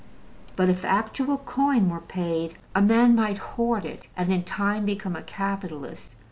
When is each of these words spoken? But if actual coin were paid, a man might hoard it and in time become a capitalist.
But 0.55 0.67
if 0.67 0.83
actual 0.83 1.37
coin 1.37 1.87
were 1.87 1.99
paid, 2.01 2.57
a 2.73 2.81
man 2.81 3.13
might 3.15 3.37
hoard 3.37 3.85
it 3.85 4.07
and 4.17 4.33
in 4.33 4.43
time 4.43 4.83
become 4.83 5.15
a 5.15 5.21
capitalist. 5.21 6.15